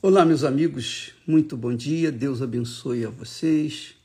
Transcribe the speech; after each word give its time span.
Olá, 0.00 0.24
meus 0.24 0.44
amigos, 0.44 1.12
muito 1.26 1.56
bom 1.56 1.74
dia. 1.74 2.12
Deus 2.12 2.40
abençoe 2.40 3.04
a 3.04 3.10
vocês 3.10 3.96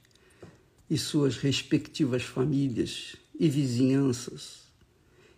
e 0.89 0.97
suas 0.97 1.37
respectivas 1.37 2.23
famílias 2.23 3.15
e 3.39 3.47
vizinhanças. 3.47 4.63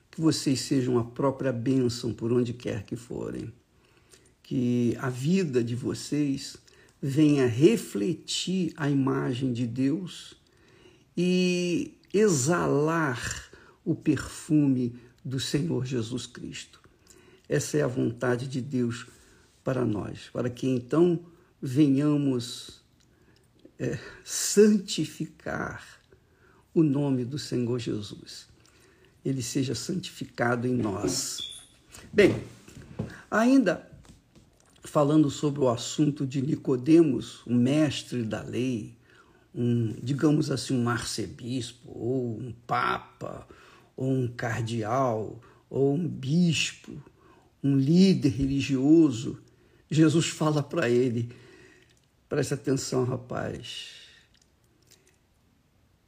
Que 0.09 0.21
vocês 0.21 0.61
sejam 0.61 0.97
a 0.97 1.03
própria 1.03 1.51
bênção 1.51 2.13
por 2.13 2.31
onde 2.31 2.53
quer 2.53 2.83
que 2.83 2.95
forem. 2.95 3.51
Que 4.41 4.95
a 5.01 5.09
vida 5.09 5.61
de 5.61 5.75
vocês 5.75 6.55
venha 7.01 7.47
refletir 7.47 8.71
a 8.77 8.89
imagem 8.89 9.51
de 9.51 9.67
Deus 9.67 10.37
e 11.17 11.97
exalar 12.13 13.51
o 13.83 13.93
perfume 13.93 14.95
do 15.21 15.37
Senhor 15.37 15.85
Jesus 15.85 16.25
Cristo. 16.25 16.79
Essa 17.49 17.77
é 17.77 17.81
a 17.81 17.87
vontade 17.87 18.47
de 18.47 18.61
Deus 18.61 19.05
para 19.65 19.83
nós, 19.83 20.29
para 20.31 20.47
que 20.47 20.67
então 20.67 21.19
venhamos 21.59 22.83
é, 23.79 23.97
santificar 24.23 25.83
o 26.71 26.83
nome 26.83 27.25
do 27.25 27.39
Senhor 27.39 27.79
Jesus. 27.79 28.47
Ele 29.25 29.41
seja 29.41 29.73
santificado 29.73 30.67
em 30.67 30.75
nós. 30.75 31.39
Bem, 32.13 32.43
ainda 33.29 33.89
falando 34.83 35.31
sobre 35.31 35.61
o 35.61 35.69
assunto 35.69 36.27
de 36.27 36.43
Nicodemos, 36.43 37.41
o 37.43 37.53
mestre 37.53 38.21
da 38.21 38.43
lei, 38.43 38.95
um, 39.53 39.95
digamos 40.03 40.51
assim, 40.51 40.77
um 40.77 40.87
arcebispo, 40.87 41.91
ou 41.91 42.37
um 42.37 42.53
papa, 42.67 43.47
ou 43.97 44.11
um 44.11 44.27
cardeal, 44.27 45.41
ou 45.67 45.95
um 45.95 46.07
bispo, 46.07 47.01
um 47.63 47.75
líder 47.75 48.29
religioso 48.29 49.39
Jesus 49.89 50.27
fala 50.27 50.63
para 50.63 50.89
ele: 50.89 51.29
preste 52.27 52.53
atenção, 52.53 53.03
rapaz. 53.03 54.05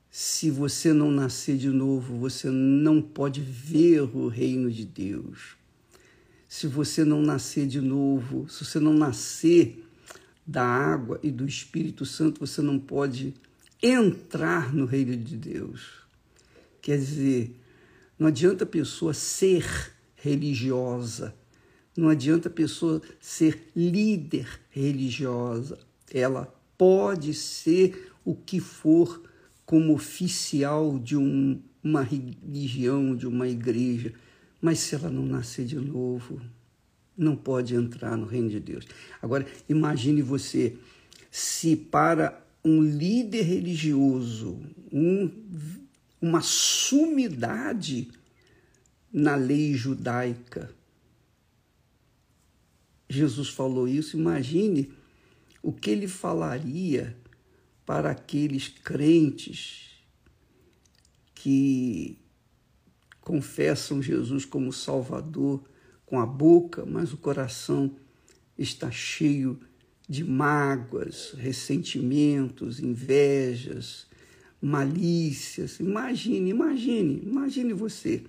Se 0.10 0.50
você 0.50 0.94
não 0.94 1.12
nascer 1.12 1.58
de 1.58 1.70
novo, 1.70 2.18
você 2.18 2.50
não 2.50 3.02
pode 3.02 3.40
ver 3.40 4.02
o 4.02 4.28
reino 4.28 4.72
de 4.72 4.84
Deus. 4.84 5.56
Se 6.48 6.66
você 6.66 7.06
não 7.06 7.22
nascer 7.22 7.68
de 7.68 7.80
novo, 7.80 8.50
se 8.50 8.66
você 8.66 8.80
não 8.80 8.94
nascer 8.94 9.86
da 10.46 10.64
água 10.64 11.20
e 11.22 11.30
do 11.30 11.46
Espírito 11.46 12.06
Santo, 12.06 12.40
você 12.40 12.62
não 12.62 12.80
pode 12.80 13.34
entrar 13.84 14.74
no 14.74 14.86
reino 14.86 15.16
de 15.16 15.38
Deus. 15.38 16.02
Quer 16.82 16.98
dizer, 16.98 17.56
não 18.18 18.28
adianta 18.28 18.64
a 18.64 18.68
pessoa 18.68 19.14
ser 19.14 19.94
religiosa, 20.16 21.36
não 21.98 22.10
adianta 22.10 22.48
a 22.48 22.52
pessoa 22.52 23.02
ser 23.20 23.72
líder 23.76 24.48
religiosa. 24.70 25.80
Ela 26.14 26.54
pode 26.78 27.34
ser 27.34 28.12
o 28.24 28.36
que 28.36 28.60
for 28.60 29.24
como 29.66 29.94
oficial 29.94 31.00
de 31.00 31.18
um, 31.18 31.60
uma 31.84 32.04
religião, 32.04 33.16
de 33.16 33.26
uma 33.26 33.48
igreja, 33.50 34.14
mas 34.62 34.80
se 34.80 34.94
ela 34.94 35.10
não 35.10 35.26
nascer 35.26 35.66
de 35.66 35.76
novo, 35.78 36.40
não 37.18 37.36
pode 37.36 37.74
entrar 37.74 38.16
no 38.16 38.28
reino 38.28 38.50
de 38.50 38.60
Deus. 38.60 38.86
Agora, 39.20 39.46
imagine 39.68 40.22
você 40.22 40.78
se 41.32 41.76
para 41.76 42.46
um 42.64 42.82
líder 42.82 43.42
religioso, 43.44 44.60
um, 44.92 45.32
uma 46.22 46.42
sumidade 46.42 48.10
na 49.12 49.36
lei 49.36 49.74
judaica, 49.74 50.70
Jesus 53.10 53.50
falou 53.50 53.88
isso, 53.88 54.18
imagine 54.18 54.92
o 55.62 55.72
que 55.72 55.90
ele 55.90 56.08
falaria 56.08 57.18
para 57.86 58.12
aqueles 58.12 58.68
crentes 58.68 59.92
que 61.34 62.18
confessam 63.22 64.02
Jesus 64.02 64.46
como 64.46 64.72
Salvador 64.74 65.64
com 66.06 66.20
a 66.20 66.26
boca, 66.26 66.86
mas 66.86 67.12
o 67.14 67.18
coração 67.18 67.96
está 68.58 68.90
cheio 68.90 69.60
de 70.08 70.24
mágoas, 70.24 71.34
ressentimentos, 71.38 72.80
invejas, 72.80 74.08
malícias. 74.62 75.80
Imagine, 75.80 76.50
imagine, 76.50 77.22
imagine 77.24 77.74
você. 77.74 78.24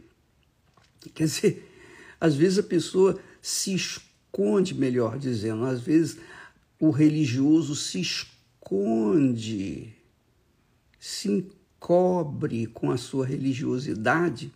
Quer 1.15 1.25
dizer, 1.25 1.73
às 2.21 2.35
vezes 2.35 2.59
a 2.59 2.65
pessoa 2.65 3.19
se 3.41 3.73
esconde, 4.29 4.75
melhor 4.75 5.19
dizendo. 5.19 5.65
Às 5.65 5.81
vezes 5.81 6.19
o 6.79 6.91
religioso 6.91 7.75
se 7.75 8.01
esconde, 8.01 9.95
se 10.99 11.29
encobre 11.29 12.67
com 12.67 12.91
a 12.91 12.97
sua 12.97 13.27
religiosidade 13.27 14.53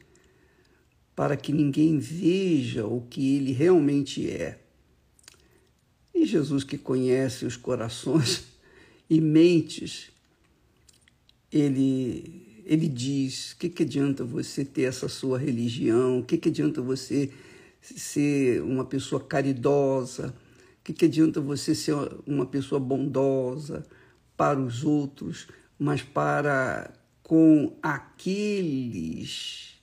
para 1.16 1.36
que 1.36 1.52
ninguém 1.52 1.98
veja 1.98 2.86
o 2.86 3.02
que 3.02 3.36
ele 3.36 3.52
realmente 3.52 4.30
é. 4.30 4.58
E 6.14 6.24
Jesus, 6.24 6.62
que 6.62 6.78
conhece 6.78 7.44
os 7.44 7.56
corações 7.56 8.44
e 9.10 9.20
mentes, 9.20 10.10
ele, 11.50 12.62
ele 12.64 12.88
diz: 12.88 13.52
o 13.52 13.56
que, 13.58 13.68
que 13.68 13.82
adianta 13.82 14.24
você 14.24 14.64
ter 14.64 14.82
essa 14.82 15.08
sua 15.08 15.38
religião? 15.38 16.20
O 16.20 16.24
que, 16.24 16.38
que 16.38 16.48
adianta 16.48 16.80
você 16.80 17.30
ser 17.82 18.62
uma 18.62 18.84
pessoa 18.84 19.22
caridosa? 19.22 20.34
O 20.80 20.84
que, 20.84 20.92
que 20.92 21.04
adianta 21.04 21.40
você 21.40 21.74
ser 21.74 21.94
uma 22.26 22.46
pessoa 22.46 22.80
bondosa 22.80 23.84
para 24.36 24.58
os 24.58 24.84
outros, 24.84 25.48
mas 25.78 26.02
para 26.02 26.92
com 27.22 27.76
aqueles, 27.82 29.74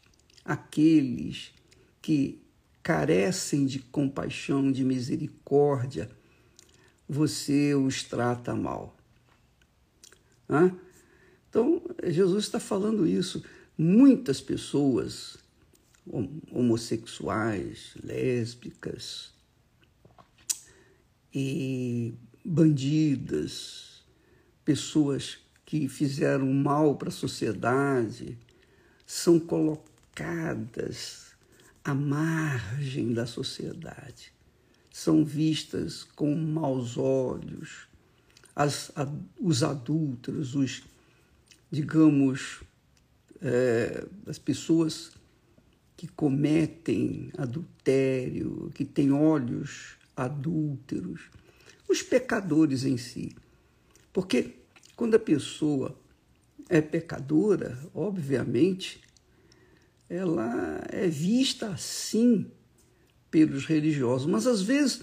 aqueles 0.43 1.53
que 2.01 2.41
carecem 2.81 3.65
de 3.65 3.79
compaixão, 3.79 4.71
de 4.71 4.83
misericórdia, 4.83 6.09
você 7.07 7.73
os 7.75 8.03
trata 8.03 8.55
mal. 8.55 8.95
Hã? 10.49 10.75
Então, 11.49 11.81
Jesus 12.03 12.45
está 12.45 12.59
falando 12.59 13.07
isso. 13.07 13.43
Muitas 13.77 14.41
pessoas 14.41 15.37
homossexuais, 16.52 17.94
lésbicas 18.03 19.31
e 21.34 22.14
bandidas, 22.44 24.03
pessoas 24.66 25.38
que 25.66 25.88
fizeram 25.88 26.52
mal 26.52 26.96
para 26.96 27.09
a 27.09 27.12
sociedade, 27.12 28.38
são 29.06 29.40
colocadas 29.40 31.30
à 31.84 31.94
margem 31.94 33.14
da 33.14 33.26
sociedade, 33.26 34.34
são 34.91 35.24
vistas 35.24 36.03
com 36.03 36.36
maus 36.36 36.97
olhos. 36.97 37.88
As, 38.56 38.91
a, 38.96 39.08
os 39.40 39.64
adúlteros, 39.64 40.56
os, 40.56 40.84
digamos, 41.72 42.62
é, 43.41 44.06
as 44.28 44.38
pessoas 44.38 45.12
que 45.99 46.07
cometem 46.07 47.29
adultério, 47.37 48.71
que 48.73 48.85
têm 48.85 49.11
olhos 49.11 49.97
adúlteros, 50.15 51.23
os 51.89 52.01
pecadores 52.01 52.85
em 52.85 52.95
si. 52.95 53.35
Porque 54.13 54.59
quando 54.95 55.15
a 55.15 55.19
pessoa 55.19 55.99
é 56.69 56.79
pecadora, 56.79 57.77
obviamente, 57.93 59.01
ela 60.09 60.81
é 60.89 61.05
vista 61.09 61.67
assim 61.67 62.49
pelos 63.29 63.66
religiosos, 63.66 64.25
mas 64.25 64.47
às 64.47 64.61
vezes 64.61 65.01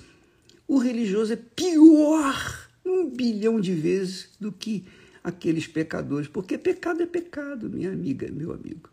o 0.66 0.78
religioso 0.78 1.34
é 1.34 1.36
pior 1.36 2.70
um 2.82 3.10
bilhão 3.10 3.60
de 3.60 3.74
vezes 3.74 4.30
do 4.40 4.50
que 4.50 4.86
aqueles 5.22 5.66
pecadores, 5.66 6.26
porque 6.26 6.56
pecado 6.56 7.02
é 7.02 7.06
pecado, 7.06 7.68
minha 7.68 7.92
amiga, 7.92 8.32
meu 8.32 8.50
amigo. 8.50 8.88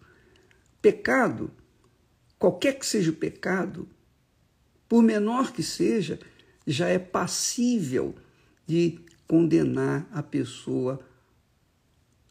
Pecado 0.81 1.49
qualquer 2.44 2.78
que 2.78 2.86
seja 2.86 3.10
o 3.10 3.16
pecado, 3.16 3.88
por 4.90 5.01
menor 5.01 5.54
que 5.54 5.63
seja, 5.63 6.19
já 6.68 6.90
é 6.90 7.00
passível 7.00 8.13
de 8.68 9.00
condenar 9.25 10.06
a 10.12 10.22
pessoa 10.22 11.00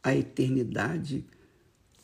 à 0.03 0.14
eternidade, 0.14 1.25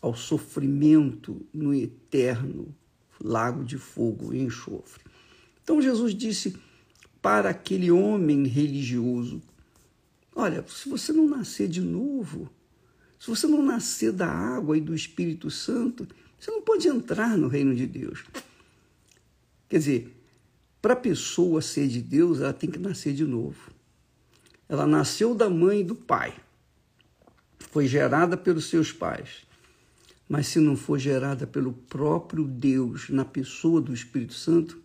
ao 0.00 0.14
sofrimento 0.14 1.46
no 1.52 1.74
eterno 1.74 2.74
lago 3.22 3.62
de 3.62 3.76
fogo 3.76 4.32
e 4.32 4.40
enxofre. 4.40 5.04
Então 5.62 5.82
Jesus 5.82 6.14
disse 6.14 6.56
para 7.20 7.50
aquele 7.50 7.90
homem 7.90 8.46
religioso: 8.46 9.42
Olha, 10.34 10.64
se 10.66 10.88
você 10.88 11.12
não 11.12 11.28
nascer 11.28 11.68
de 11.68 11.82
novo, 11.82 12.50
se 13.20 13.28
você 13.28 13.46
não 13.46 13.62
nascer 13.62 14.12
da 14.12 14.32
água 14.32 14.78
e 14.78 14.80
do 14.80 14.94
Espírito 14.94 15.50
Santo, 15.50 16.08
você 16.38 16.50
não 16.50 16.62
pode 16.62 16.86
entrar 16.88 17.36
no 17.36 17.48
reino 17.48 17.74
de 17.74 17.86
Deus. 17.86 18.24
Quer 19.68 19.78
dizer, 19.78 20.14
para 20.80 20.92
a 20.92 20.96
pessoa 20.96 21.60
ser 21.60 21.88
de 21.88 22.00
Deus, 22.00 22.40
ela 22.40 22.52
tem 22.52 22.70
que 22.70 22.78
nascer 22.78 23.12
de 23.12 23.24
novo. 23.24 23.72
Ela 24.68 24.86
nasceu 24.86 25.34
da 25.34 25.50
mãe 25.50 25.80
e 25.80 25.84
do 25.84 25.94
pai. 25.94 26.34
Foi 27.58 27.86
gerada 27.86 28.36
pelos 28.36 28.66
seus 28.66 28.92
pais. 28.92 29.46
Mas 30.28 30.46
se 30.46 30.60
não 30.60 30.76
for 30.76 30.98
gerada 30.98 31.46
pelo 31.46 31.72
próprio 31.72 32.44
Deus 32.44 33.08
na 33.08 33.24
pessoa 33.24 33.80
do 33.80 33.92
Espírito 33.92 34.34
Santo, 34.34 34.78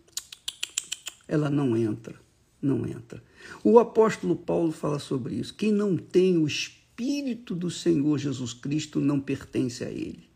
ela 1.28 1.50
não 1.50 1.76
entra, 1.76 2.14
não 2.60 2.86
entra. 2.86 3.22
O 3.62 3.78
apóstolo 3.78 4.34
Paulo 4.34 4.72
fala 4.72 4.98
sobre 4.98 5.34
isso. 5.34 5.54
Quem 5.54 5.70
não 5.70 5.96
tem 5.96 6.38
o 6.38 6.46
Espírito 6.46 7.54
do 7.54 7.70
Senhor 7.70 8.18
Jesus 8.18 8.52
Cristo 8.54 9.00
não 9.00 9.20
pertence 9.20 9.84
a 9.84 9.90
ele. 9.90 10.33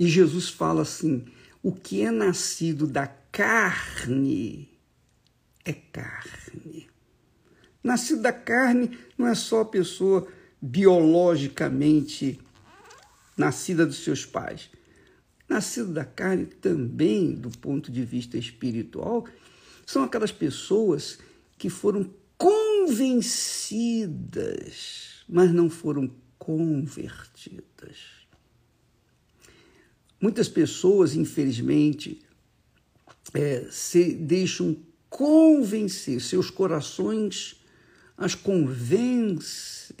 E 0.00 0.08
Jesus 0.08 0.48
fala 0.48 0.80
assim: 0.80 1.26
o 1.62 1.70
que 1.70 2.00
é 2.00 2.10
nascido 2.10 2.86
da 2.86 3.06
carne 3.06 4.70
é 5.62 5.74
carne. 5.74 6.88
Nascido 7.84 8.22
da 8.22 8.32
carne 8.32 8.98
não 9.18 9.26
é 9.26 9.34
só 9.34 9.60
a 9.60 9.66
pessoa 9.66 10.26
biologicamente 10.60 12.40
nascida 13.36 13.84
dos 13.84 14.02
seus 14.02 14.24
pais. 14.24 14.70
Nascido 15.46 15.92
da 15.92 16.06
carne 16.06 16.46
também, 16.46 17.34
do 17.34 17.50
ponto 17.50 17.92
de 17.92 18.02
vista 18.02 18.38
espiritual, 18.38 19.26
são 19.84 20.02
aquelas 20.02 20.32
pessoas 20.32 21.18
que 21.58 21.68
foram 21.68 22.10
convencidas, 22.38 25.26
mas 25.28 25.52
não 25.52 25.68
foram 25.68 26.10
convertidas. 26.38 28.19
Muitas 30.20 30.48
pessoas, 30.48 31.14
infelizmente, 31.14 32.20
é, 33.32 33.66
se 33.70 34.12
deixam 34.12 34.76
convencer, 35.08 36.20
seus 36.20 36.50
corações 36.50 37.56
as 38.16 38.34
convencem 38.34 39.96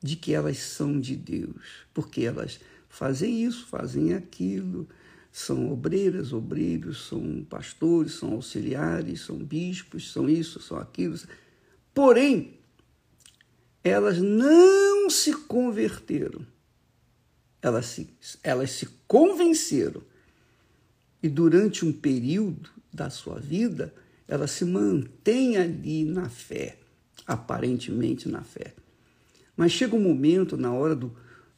de 0.00 0.14
que 0.14 0.32
elas 0.32 0.58
são 0.58 1.00
de 1.00 1.16
Deus, 1.16 1.86
porque 1.92 2.22
elas 2.22 2.60
fazem 2.88 3.44
isso, 3.44 3.66
fazem 3.66 4.14
aquilo, 4.14 4.88
são 5.32 5.72
obreiras, 5.72 6.32
obreiros, 6.32 7.08
são 7.08 7.44
pastores, 7.48 8.12
são 8.12 8.34
auxiliares, 8.34 9.22
são 9.22 9.36
bispos, 9.36 10.12
são 10.12 10.28
isso, 10.28 10.60
são 10.60 10.76
aquilo. 10.78 11.18
Porém, 11.92 12.54
elas 13.82 14.18
não 14.18 15.10
se 15.10 15.32
converteram 15.34 16.46
elas 17.62 17.86
se, 17.86 18.10
elas 18.42 18.72
se 18.72 18.86
convenceram 19.06 20.02
e 21.22 21.28
durante 21.28 21.84
um 21.86 21.92
período 21.92 22.68
da 22.92 23.08
sua 23.08 23.38
vida 23.38 23.94
ela 24.26 24.46
se 24.46 24.64
mantém 24.64 25.56
ali 25.56 26.04
na 26.04 26.28
fé, 26.28 26.78
aparentemente 27.26 28.28
na 28.28 28.42
fé. 28.42 28.74
Mas 29.56 29.72
chega 29.72 29.94
um 29.94 30.02
momento, 30.02 30.56
na 30.56 30.72
hora 30.72 30.96
do, 30.96 31.14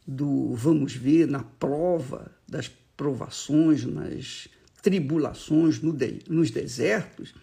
do 0.07 0.55
vamos 0.55 0.95
ver, 0.95 1.27
na 1.27 1.43
prova 1.43 2.31
das 2.47 2.69
provações, 2.97 3.85
nas 3.85 4.49
tribulações, 4.83 5.81
no 5.81 5.93
de, 5.93 6.19
nos 6.29 6.51
desertos, 6.51 7.35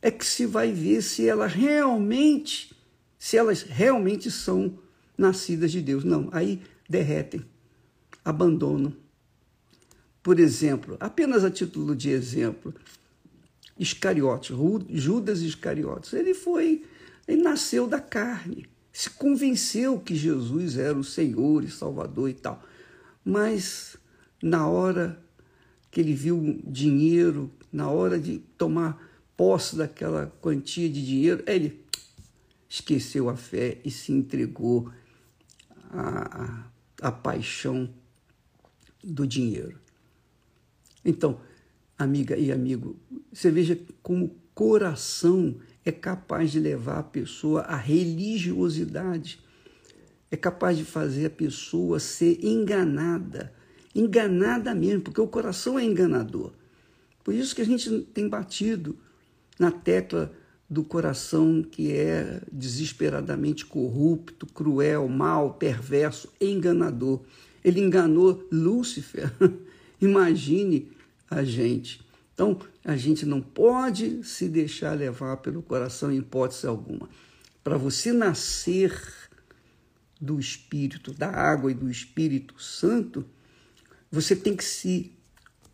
é 0.00 0.10
que 0.10 0.24
se 0.24 0.46
vai 0.46 0.72
ver 0.72 1.02
se 1.02 1.28
elas 1.28 1.52
realmente, 1.52 2.74
se 3.18 3.36
elas 3.36 3.62
realmente 3.62 4.30
são 4.30 4.78
nascidas 5.18 5.72
de 5.72 5.82
Deus. 5.82 6.04
Não, 6.04 6.28
aí 6.32 6.62
derretem 6.88 7.44
abandono. 8.26 8.92
Por 10.20 10.40
exemplo, 10.40 10.96
apenas 10.98 11.44
a 11.44 11.50
título 11.50 11.94
de 11.94 12.10
exemplo, 12.10 12.74
Iscariotes, 13.78 14.56
Judas 14.90 15.40
Iscariotes, 15.42 16.12
ele 16.12 16.34
foi, 16.34 16.84
ele 17.28 17.40
nasceu 17.40 17.86
da 17.86 18.00
carne, 18.00 18.66
se 18.92 19.10
convenceu 19.10 20.00
que 20.00 20.16
Jesus 20.16 20.76
era 20.76 20.98
o 20.98 21.04
Senhor 21.04 21.62
e 21.62 21.70
Salvador 21.70 22.28
e 22.28 22.34
tal. 22.34 22.60
Mas 23.24 23.96
na 24.42 24.66
hora 24.66 25.22
que 25.88 26.00
ele 26.00 26.14
viu 26.14 26.60
dinheiro, 26.66 27.52
na 27.72 27.88
hora 27.90 28.18
de 28.18 28.38
tomar 28.58 29.00
posse 29.36 29.76
daquela 29.76 30.34
quantia 30.40 30.88
de 30.88 31.04
dinheiro, 31.04 31.44
ele 31.46 31.84
esqueceu 32.68 33.28
a 33.28 33.36
fé 33.36 33.78
e 33.84 33.90
se 33.90 34.10
entregou 34.10 34.90
à, 35.90 36.66
à, 37.02 37.08
à 37.08 37.12
paixão 37.12 37.88
do 39.06 39.26
dinheiro. 39.26 39.78
Então, 41.04 41.40
amiga 41.96 42.36
e 42.36 42.50
amigo, 42.50 42.96
você 43.32 43.50
veja 43.50 43.78
como 44.02 44.24
o 44.26 44.36
coração 44.54 45.56
é 45.84 45.92
capaz 45.92 46.50
de 46.50 46.58
levar 46.58 46.98
a 46.98 47.04
pessoa 47.04 47.62
à 47.62 47.76
religiosidade, 47.76 49.38
é 50.30 50.36
capaz 50.36 50.76
de 50.76 50.84
fazer 50.84 51.26
a 51.26 51.30
pessoa 51.30 52.00
ser 52.00 52.44
enganada, 52.44 53.52
enganada 53.94 54.74
mesmo, 54.74 55.02
porque 55.02 55.20
o 55.20 55.28
coração 55.28 55.78
é 55.78 55.84
enganador. 55.84 56.52
Por 57.22 57.32
isso 57.32 57.54
que 57.54 57.62
a 57.62 57.66
gente 57.66 58.00
tem 58.12 58.28
batido 58.28 58.98
na 59.58 59.70
tecla 59.70 60.32
do 60.68 60.82
coração 60.82 61.62
que 61.62 61.92
é 61.92 62.40
desesperadamente 62.50 63.64
corrupto, 63.64 64.46
cruel, 64.46 65.08
mau, 65.08 65.54
perverso, 65.54 66.28
enganador. 66.40 67.20
Ele 67.66 67.80
enganou 67.80 68.46
Lúcifer. 68.52 69.28
Imagine 70.00 70.88
a 71.28 71.42
gente. 71.42 72.00
Então, 72.32 72.60
a 72.84 72.96
gente 72.96 73.26
não 73.26 73.40
pode 73.40 74.22
se 74.22 74.48
deixar 74.48 74.96
levar 74.96 75.38
pelo 75.38 75.60
coração 75.62 76.12
em 76.12 76.18
hipótese 76.18 76.64
alguma. 76.64 77.08
Para 77.64 77.76
você 77.76 78.12
nascer 78.12 78.96
do 80.20 80.38
Espírito, 80.38 81.12
da 81.12 81.28
água 81.28 81.72
e 81.72 81.74
do 81.74 81.90
Espírito 81.90 82.54
Santo, 82.62 83.26
você 84.12 84.36
tem 84.36 84.54
que 84.54 84.64
se 84.64 85.12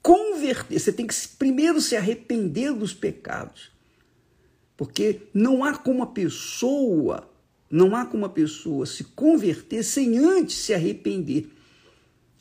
converter, 0.00 0.80
você 0.80 0.94
tem 0.94 1.06
que 1.06 1.14
primeiro 1.38 1.78
se 1.78 1.94
arrepender 1.94 2.72
dos 2.72 2.94
pecados. 2.94 3.70
Porque 4.78 5.20
não 5.34 5.62
há 5.62 5.76
como 5.76 6.02
a 6.02 6.06
pessoa, 6.06 7.30
não 7.70 7.94
há 7.94 8.06
como 8.06 8.24
a 8.24 8.30
pessoa 8.30 8.86
se 8.86 9.04
converter 9.04 9.82
sem 9.82 10.16
antes 10.16 10.56
se 10.56 10.72
arrepender 10.72 11.50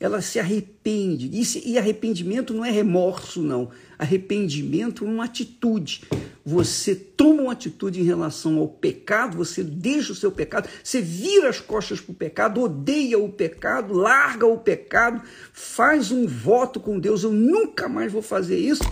ela 0.01 0.19
se 0.19 0.39
arrepende. 0.39 1.29
E 1.63 1.77
arrependimento 1.77 2.55
não 2.55 2.65
é 2.65 2.71
remorso, 2.71 3.39
não. 3.39 3.69
Arrependimento 3.99 5.05
é 5.05 5.07
uma 5.07 5.25
atitude. 5.25 6.01
Você 6.43 6.95
toma 6.95 7.43
uma 7.43 7.51
atitude 7.51 8.01
em 8.01 8.03
relação 8.03 8.57
ao 8.57 8.67
pecado, 8.67 9.37
você 9.37 9.63
deixa 9.63 10.11
o 10.11 10.15
seu 10.15 10.31
pecado, 10.31 10.67
você 10.83 10.99
vira 10.99 11.49
as 11.49 11.59
costas 11.59 12.01
para 12.01 12.11
o 12.11 12.15
pecado, 12.15 12.61
odeia 12.61 13.19
o 13.19 13.29
pecado, 13.29 13.93
larga 13.93 14.47
o 14.47 14.57
pecado, 14.57 15.21
faz 15.53 16.11
um 16.11 16.25
voto 16.25 16.79
com 16.79 16.99
Deus: 16.99 17.21
eu 17.21 17.31
nunca 17.31 17.87
mais 17.87 18.11
vou 18.11 18.23
fazer 18.23 18.57
isso. 18.57 18.83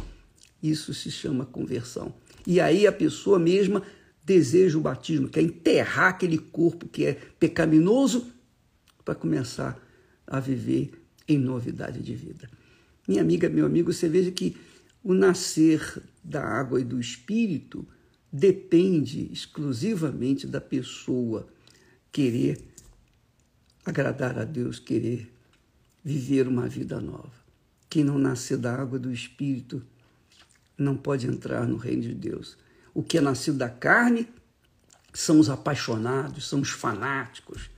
Isso 0.61 0.93
se 0.93 1.09
chama 1.09 1.43
conversão. 1.43 2.13
E 2.45 2.61
aí 2.61 2.85
a 2.85 2.91
pessoa 2.91 3.39
mesma 3.39 3.81
deseja 4.23 4.77
o 4.77 4.81
batismo, 4.81 5.27
quer 5.27 5.41
enterrar 5.41 6.09
aquele 6.09 6.37
corpo 6.37 6.87
que 6.87 7.03
é 7.03 7.17
pecaminoso 7.39 8.27
para 9.03 9.15
começar 9.15 9.69
a 9.69 9.88
viver 10.37 10.91
em 11.25 11.37
novidade 11.37 12.01
de 12.01 12.13
vida. 12.13 12.49
Minha 13.07 13.21
amiga, 13.21 13.47
meu 13.47 13.65
amigo, 13.65 13.93
você 13.93 14.09
veja 14.09 14.31
que 14.31 14.57
o 15.01 15.13
nascer 15.13 16.03
da 16.21 16.43
água 16.43 16.81
e 16.81 16.83
do 16.83 16.99
espírito 16.99 17.87
depende 18.31 19.31
exclusivamente 19.31 20.45
da 20.45 20.59
pessoa 20.59 21.47
querer 22.11 22.59
agradar 23.85 24.37
a 24.37 24.43
Deus, 24.43 24.77
querer 24.79 25.33
viver 26.03 26.47
uma 26.47 26.67
vida 26.67 26.99
nova. 26.99 27.31
Quem 27.89 28.03
não 28.03 28.19
nascer 28.19 28.57
da 28.57 28.75
água 28.75 28.99
do 28.99 29.11
espírito 29.11 29.81
não 30.77 30.95
pode 30.95 31.27
entrar 31.27 31.67
no 31.67 31.77
reino 31.77 32.03
de 32.03 32.13
Deus. 32.13 32.57
O 32.93 33.01
que 33.01 33.17
é 33.17 33.21
nascido 33.21 33.57
da 33.57 33.69
carne 33.69 34.27
são 35.13 35.39
os 35.39 35.49
apaixonados, 35.49 36.47
são 36.47 36.61
os 36.61 36.69
fanáticos, 36.69 37.69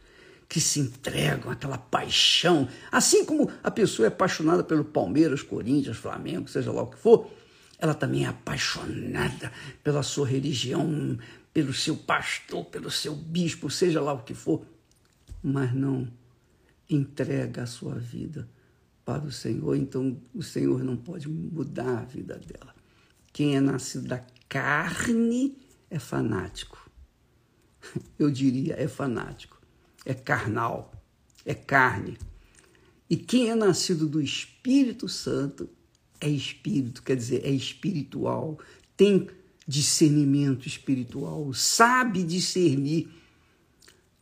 que 0.52 0.60
se 0.60 0.82
entregam, 0.82 1.50
aquela 1.50 1.78
paixão. 1.78 2.68
Assim 2.92 3.24
como 3.24 3.50
a 3.64 3.72
pessoa 3.72 4.06
é 4.06 4.10
apaixonada 4.10 4.62
pelo 4.62 4.84
Palmeiras, 4.84 5.42
Corinthians, 5.42 5.96
Flamengo, 5.96 6.50
seja 6.50 6.74
lá 6.74 6.82
o 6.82 6.88
que 6.88 6.98
for, 6.98 7.32
ela 7.80 7.94
também 7.94 8.26
é 8.26 8.28
apaixonada 8.28 9.50
pela 9.82 10.04
sua 10.04 10.28
religião, 10.28 11.18
pelo 11.54 11.74
seu 11.74 11.96
pastor, 11.96 12.66
pelo 12.66 12.92
seu 12.92 13.16
bispo, 13.16 13.70
seja 13.70 14.02
lá 14.02 14.12
o 14.12 14.24
que 14.24 14.34
for, 14.34 14.66
mas 15.42 15.74
não 15.74 16.06
entrega 16.90 17.64
a 17.64 17.66
sua 17.66 17.96
vida 17.96 18.46
para 19.06 19.24
o 19.24 19.32
Senhor, 19.32 19.74
então 19.78 20.22
o 20.36 20.44
Senhor 20.44 20.84
não 20.84 20.98
pode 20.98 21.30
mudar 21.30 22.00
a 22.00 22.04
vida 22.04 22.38
dela. 22.38 22.76
Quem 23.32 23.56
é 23.56 23.62
nascido 23.62 24.06
da 24.06 24.22
carne 24.50 25.58
é 25.90 25.98
fanático. 25.98 26.92
Eu 28.20 28.30
diria, 28.30 28.76
é 28.78 28.90
fanático 28.90 29.61
é 30.06 30.14
carnal, 30.14 30.94
é 31.46 31.54
carne. 31.54 32.18
E 33.10 33.18
quem 33.18 33.50
é 33.50 33.56
nascido 33.56 34.08
do 34.08 34.22
Espírito 34.22 35.10
Santo 35.10 35.70
é 36.20 36.30
espírito, 36.30 37.02
quer 37.02 37.16
dizer, 37.16 37.44
é 37.44 37.50
espiritual, 37.50 38.60
tem 38.96 39.28
discernimento 39.68 40.68
espiritual, 40.68 41.52
sabe 41.54 42.24
discernir 42.24 43.10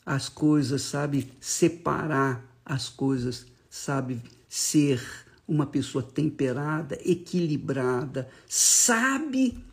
as 0.05 0.29
coisas, 0.29 0.81
sabe 0.81 1.29
separar 1.41 2.43
as 2.65 2.87
coisas, 2.87 3.45
sabe 3.69 4.21
ser 4.47 5.03
uma 5.47 5.65
pessoa 5.65 6.03
temperada, 6.03 6.97
equilibrada, 7.03 8.29
sabe 8.47 9.63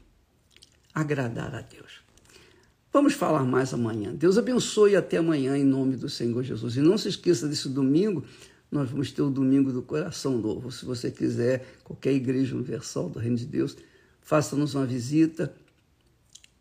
agradar 0.93 1.55
a 1.55 1.61
Deus. 1.61 2.06
Vamos 2.97 3.12
falar 3.12 3.45
mais 3.45 3.75
amanhã. 3.75 4.15
Deus 4.15 4.38
abençoe 4.38 4.97
até 4.97 5.19
amanhã 5.19 5.55
em 5.55 5.67
nome 5.67 5.97
do 5.97 6.09
Senhor 6.09 6.43
Jesus. 6.43 6.79
E 6.79 6.81
não 6.81 6.97
se 6.97 7.11
esqueça 7.11 7.47
desse 7.47 7.69
domingo, 7.69 8.25
nós 8.71 8.88
vamos 8.88 9.12
ter 9.12 9.21
o 9.21 9.29
domingo 9.29 9.71
do 9.71 9.83
coração 9.83 10.38
novo. 10.38 10.73
Se 10.73 10.87
você 10.87 11.11
quiser, 11.11 11.67
qualquer 11.85 12.15
igreja 12.15 12.55
universal 12.55 13.11
do 13.11 13.19
Reino 13.19 13.37
de 13.37 13.45
Deus, 13.45 13.76
faça-nos 14.23 14.75
uma 14.75 14.87
visita 14.87 15.55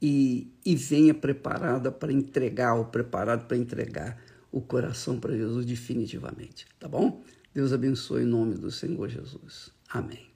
e, 0.02 0.52
e 0.66 0.76
venha 0.76 1.14
preparada 1.14 1.90
para 1.90 2.12
entregar, 2.12 2.76
ou 2.76 2.84
preparado 2.84 3.48
para 3.48 3.56
entregar 3.56 4.22
o 4.52 4.60
coração 4.60 5.18
para 5.18 5.38
Jesus 5.38 5.66
definitivamente. 5.66 6.68
Tá 6.78 6.90
bom? 6.90 7.24
Deus 7.54 7.72
abençoe 7.72 8.24
em 8.24 8.26
nome 8.26 8.56
do 8.56 8.70
Senhor 8.70 9.08
Jesus. 9.08 9.70
Amém. 9.88 10.35